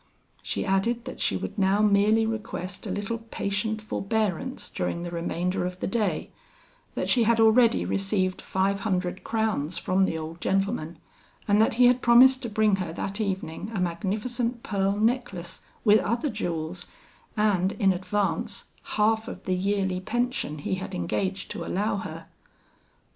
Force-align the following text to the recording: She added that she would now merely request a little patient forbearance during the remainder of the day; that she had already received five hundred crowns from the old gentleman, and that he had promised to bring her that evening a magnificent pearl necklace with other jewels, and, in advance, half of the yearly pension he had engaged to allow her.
She 0.41 0.65
added 0.65 1.05
that 1.05 1.19
she 1.19 1.37
would 1.37 1.59
now 1.59 1.79
merely 1.83 2.25
request 2.25 2.87
a 2.87 2.89
little 2.89 3.19
patient 3.19 3.83
forbearance 3.83 4.67
during 4.71 5.03
the 5.03 5.11
remainder 5.11 5.63
of 5.63 5.79
the 5.79 5.85
day; 5.85 6.31
that 6.95 7.07
she 7.07 7.21
had 7.25 7.39
already 7.39 7.85
received 7.85 8.41
five 8.41 8.79
hundred 8.79 9.23
crowns 9.23 9.77
from 9.77 10.05
the 10.05 10.17
old 10.17 10.41
gentleman, 10.41 10.97
and 11.47 11.61
that 11.61 11.75
he 11.75 11.85
had 11.85 12.01
promised 12.01 12.41
to 12.41 12.49
bring 12.49 12.77
her 12.77 12.91
that 12.93 13.21
evening 13.21 13.69
a 13.75 13.79
magnificent 13.79 14.63
pearl 14.63 14.97
necklace 14.97 15.61
with 15.85 15.99
other 15.99 16.31
jewels, 16.31 16.87
and, 17.37 17.73
in 17.73 17.93
advance, 17.93 18.69
half 18.95 19.27
of 19.27 19.43
the 19.43 19.53
yearly 19.53 19.99
pension 19.99 20.57
he 20.57 20.73
had 20.81 20.95
engaged 20.95 21.51
to 21.51 21.63
allow 21.63 21.97
her. 21.97 22.25